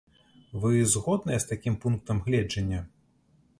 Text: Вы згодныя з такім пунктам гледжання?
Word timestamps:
Вы 0.63 0.71
згодныя 0.93 1.39
з 1.45 1.51
такім 1.53 1.77
пунктам 1.85 2.25
гледжання? 2.29 2.81